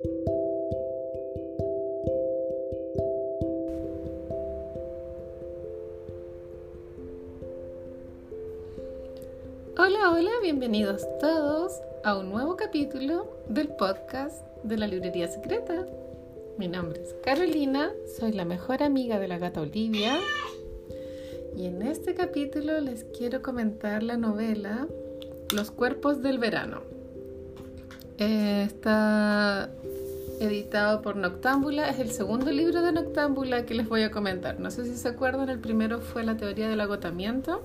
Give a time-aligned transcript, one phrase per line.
[0.00, 0.12] Hola,
[10.12, 15.84] hola, bienvenidos todos a un nuevo capítulo del podcast de la Librería Secreta.
[16.58, 17.90] Mi nombre es Carolina,
[18.20, 20.20] soy la mejor amiga de la gata Olivia
[21.56, 24.86] y en este capítulo les quiero comentar la novela
[25.52, 26.97] Los cuerpos del verano.
[28.18, 29.70] Eh, está
[30.40, 34.60] editado por Noctámbula, es el segundo libro de Noctámbula que les voy a comentar.
[34.60, 37.62] No sé si se acuerdan, el primero fue La teoría del agotamiento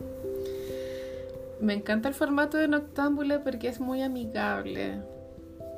[1.64, 5.00] me encanta el formato de Noctámbula porque es muy amigable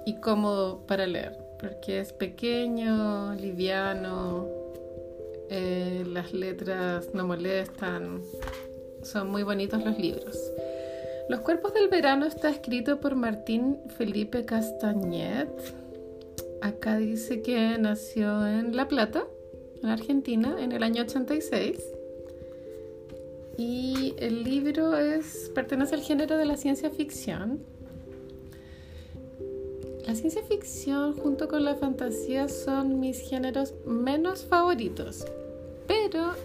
[0.05, 4.48] y cómodo para leer, porque es pequeño, liviano,
[5.49, 8.21] eh, las letras no molestan,
[9.04, 10.35] son muy bonitos los libros.
[11.27, 15.49] Los cuerpos del verano está escrito por Martín Felipe Castañet.
[16.61, 19.25] Acá dice que nació en La Plata,
[19.81, 21.77] en Argentina, en el año 86
[23.57, 27.60] y el libro es, pertenece al género de la ciencia ficción.
[30.05, 35.26] La ciencia ficción junto con la fantasía son mis géneros menos favoritos.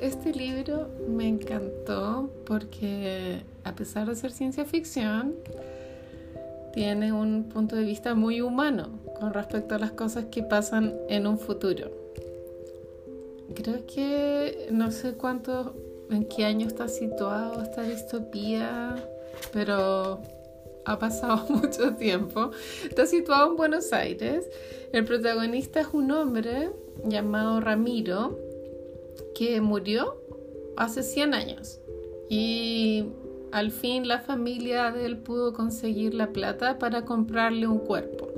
[0.01, 5.35] Este libro me encantó porque a pesar de ser ciencia ficción,
[6.73, 11.27] tiene un punto de vista muy humano con respecto a las cosas que pasan en
[11.27, 11.91] un futuro.
[13.55, 15.73] Creo que no sé cuántos
[16.11, 18.97] en qué año está situado esta distopía,
[19.53, 20.21] pero
[20.85, 22.53] ha pasado mucho tiempo.
[22.89, 24.49] Está situado en Buenos Aires.
[24.93, 26.71] El protagonista es un hombre
[27.05, 28.50] llamado Ramiro
[29.35, 30.17] que murió
[30.77, 31.81] hace 100 años
[32.29, 33.07] y
[33.53, 38.29] al fin la familia de él pudo conseguir la plata para comprarle un cuerpo.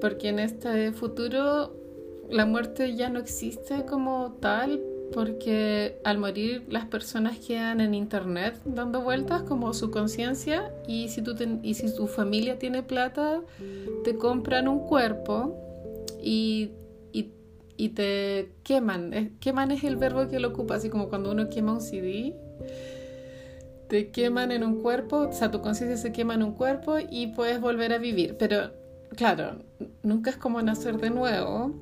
[0.00, 1.72] Porque en este futuro
[2.30, 4.80] la muerte ya no existe como tal,
[5.12, 11.22] porque al morir las personas quedan en internet dando vueltas como su conciencia y si
[11.62, 13.40] y si tu familia tiene plata
[14.04, 15.56] te compran un cuerpo
[16.22, 16.72] y,
[17.12, 17.30] y,
[17.90, 21.80] te queman queman es el verbo que lo ocupa así como cuando uno quema un
[21.80, 22.34] CD
[23.88, 27.28] te queman en un cuerpo o sea tu conciencia se quema en un cuerpo y
[27.28, 28.72] puedes volver a vivir pero
[29.16, 29.62] claro
[30.02, 31.72] nunca es como nacer de nuevo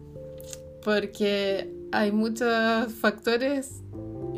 [0.84, 3.82] porque hay muchos factores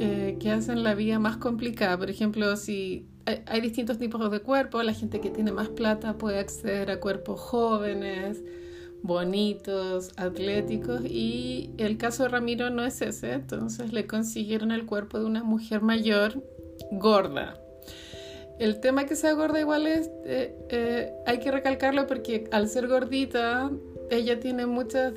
[0.00, 1.98] eh, que hacen la vida más complicada.
[1.98, 3.08] Por ejemplo, si
[3.46, 7.40] hay, distintos tipos de cuerpos, la gente que tiene más plata puede acceder a cuerpos
[7.40, 8.42] jóvenes,
[9.02, 15.18] bonitos, atléticos, y el caso de Ramiro no es ese, entonces le consiguieron el cuerpo
[15.18, 16.42] de una mujer mayor
[16.90, 17.54] gorda.
[18.58, 22.88] El tema que sea gorda igual es, eh, eh, hay que recalcarlo porque al ser
[22.88, 23.70] gordita,
[24.10, 25.12] ella tiene muchas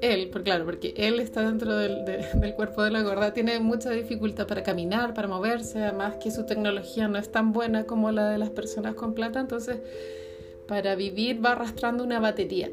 [0.00, 4.46] él, claro, porque él está dentro del, del, cuerpo de la gorda, tiene mucha dificultad
[4.46, 8.38] para caminar, para moverse, además que su tecnología no es tan buena como la de
[8.38, 9.78] las personas con plata, entonces
[10.66, 12.70] para vivir va arrastrando una batería.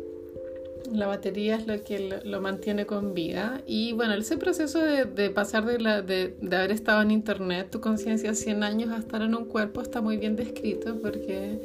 [0.92, 3.62] La batería es lo que lo, mantiene con vida.
[3.66, 8.64] Y bueno, ese proceso de, pasar de, de, haber estado en internet, tu conciencia 100
[8.64, 11.60] años a estar en un cuerpo está muy bien descrito porque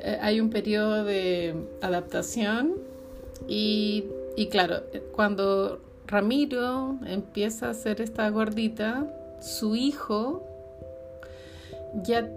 [0.00, 2.74] eh, hay un periodo de adaptación
[3.48, 4.04] y
[4.36, 4.82] y claro,
[5.12, 9.06] cuando Ramiro empieza a ser esta gordita,
[9.40, 10.46] su hijo
[12.02, 12.28] ya,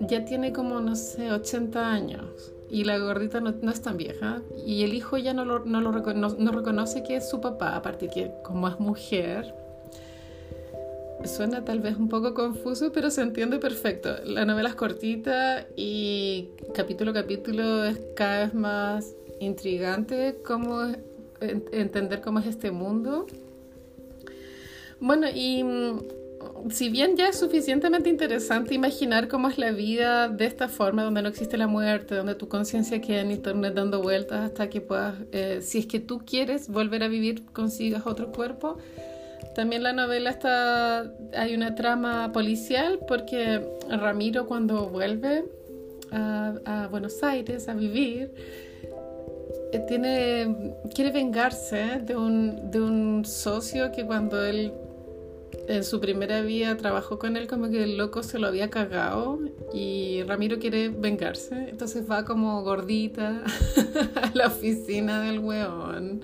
[0.00, 2.52] ya tiene como, no sé, 80 años.
[2.70, 4.42] Y la gordita no, es tan vieja.
[4.66, 8.08] Y el hijo ya no, lo, no, lo no reconoce que es su papá, aparte
[8.08, 9.54] que como es mujer,
[11.24, 14.10] suena tal vez un poco confuso, pero se entiende perfecto.
[14.24, 20.82] La novela es cortita y capítulo a capítulo es cada vez más intrigante cómo
[21.40, 23.26] entender cómo es este mundo.
[25.00, 26.00] Bueno, y mm,
[26.70, 31.22] si bien ya es suficientemente interesante imaginar cómo es la vida de esta forma, donde
[31.22, 35.14] no existe la muerte, donde tu conciencia queda en internet dando vueltas hasta que puedas,
[35.32, 38.78] eh, si es que tú quieres volver a vivir, consigas otro cuerpo.
[39.54, 45.44] También la novela está, hay una trama policial porque Ramiro cuando vuelve
[46.10, 48.32] a, Buenos Aires a vivir,
[49.72, 54.72] eh, tiene, quiere vengarse de un, de un socio que cuando él
[55.68, 59.38] en su primera vida trabajó con él como que el loco se lo había cagado
[59.72, 63.44] y Ramiro quiere vengarse, entonces va como gordita
[64.22, 66.22] a la oficina del weón.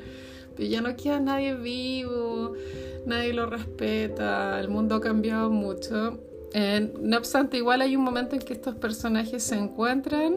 [0.56, 2.54] Pero ya no queda nadie vivo,
[3.04, 6.18] nadie lo respeta, el mundo ha cambiado mucho.
[7.02, 10.36] no obstante, igual hay un momento en que estos personajes se encuentran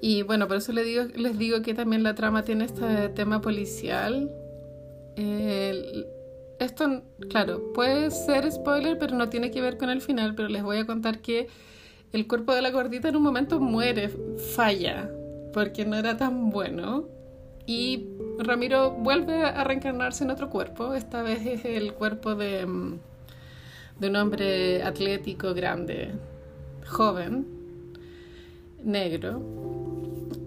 [0.00, 4.30] Y bueno, por eso les digo que también la trama tiene este tema policial.
[6.58, 10.62] Esto, claro, puede ser spoiler, pero no tiene que ver con el final, pero les
[10.62, 11.48] voy a contar que
[12.12, 14.08] el cuerpo de la gordita en un momento muere,
[14.54, 15.10] falla,
[15.52, 17.08] porque no era tan bueno.
[17.66, 18.06] Y
[18.38, 22.98] Ramiro vuelve a reencarnarse en otro cuerpo, esta vez es el cuerpo de, mm,
[23.98, 26.12] de un hombre atlético, grande,
[26.86, 27.46] joven,
[28.82, 29.42] negro.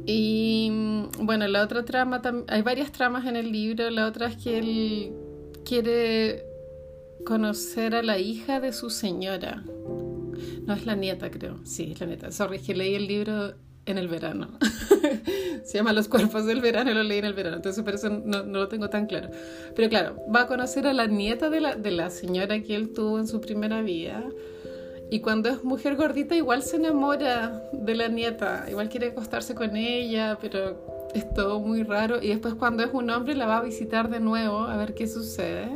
[0.05, 4.37] Y mm, bueno, la otra trama, hay varias tramas en el libro, la otra es
[4.37, 5.13] que él
[5.67, 6.45] quiere
[7.25, 9.63] conocer a la hija de su señora.
[10.65, 11.59] No es la nieta, creo.
[11.65, 12.31] Sí, es la nieta.
[12.31, 13.53] Sorry, que leí el libro
[13.85, 14.57] en el verano.
[15.65, 18.43] Se llama Los cuerpos del verano lo leí en el verano, entonces por eso no,
[18.43, 19.29] no, lo tengo tan claro.
[19.75, 22.93] Pero claro, va a conocer a la nieta de la, de la señora que él
[22.93, 24.23] tuvo en su primera vida.
[25.09, 29.75] Y cuando es mujer gordita igual se enamora de la nieta, igual quiere acostarse con
[29.75, 32.21] ella, pero es todo muy raro.
[32.21, 35.07] Y después cuando es un hombre la va a visitar de nuevo a ver qué
[35.07, 35.69] sucede.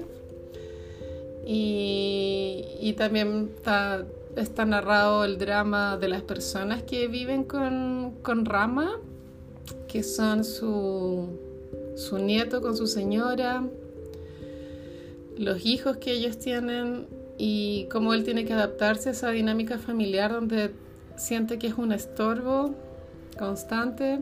[1.46, 4.06] Y, y también está
[4.36, 9.00] está narrado el drama de las personas que viven con, con Rama,
[9.88, 11.40] que son su,
[11.96, 13.64] su nieto con su señora,
[15.38, 17.08] los hijos que ellos tienen
[17.38, 20.72] y cómo él tiene que adaptarse a esa dinámica familiar donde
[21.16, 22.74] siente que es un estorbo
[23.38, 24.20] constante.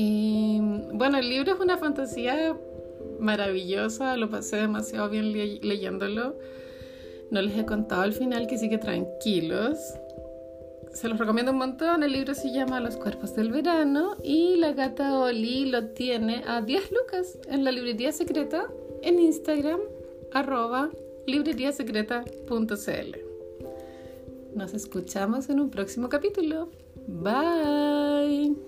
[0.00, 0.60] Y
[0.92, 2.56] bueno, el libro es una fantasía
[3.18, 6.36] maravillosa, lo pasé demasiado bien leyéndolo.
[7.32, 9.76] No les he contado al final, que sí que tranquilos.
[10.92, 12.04] Se los recomiendo un montón.
[12.04, 16.62] El libro se llama Los cuerpos del verano y la gata Oli lo tiene a
[16.62, 18.68] 10 lucas en la librería secreta
[19.02, 19.80] en Instagram
[20.32, 20.90] arroba
[21.26, 23.16] libreriasecreta.cl.
[24.54, 26.70] Nos escuchamos en un próximo capítulo.
[27.08, 28.67] Bye.